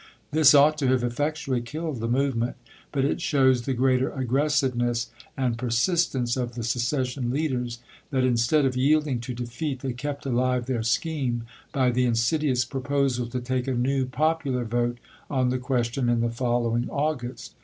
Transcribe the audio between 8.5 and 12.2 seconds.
of yielding to defeat, they kept alive their scheme, by the in